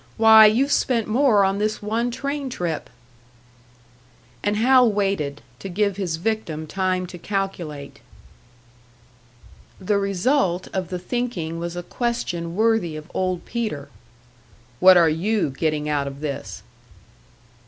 Why, 0.17 0.47
you've 0.47 0.71
spent 0.71 1.05
more 1.07 1.43
on 1.45 1.59
this 1.59 1.79
one 1.79 2.09
train 2.09 2.49
trip!" 2.49 2.89
And 4.43 4.57
Hal 4.57 4.91
waited, 4.91 5.43
to 5.59 5.69
give 5.69 5.97
his 5.97 6.15
victim 6.15 6.65
time 6.65 7.05
to 7.05 7.19
calculate. 7.19 7.99
The 9.79 9.99
result 9.99 10.67
of 10.73 10.89
the 10.89 10.97
thinking 10.97 11.59
was 11.59 11.75
a 11.75 11.83
question 11.83 12.55
worthy 12.55 12.95
of 12.95 13.11
Old 13.13 13.45
Peter. 13.45 13.89
"What 14.79 14.97
are 14.97 15.07
you 15.07 15.51
getting 15.51 15.87
out 15.87 16.07
of 16.07 16.19
this?" 16.21 16.63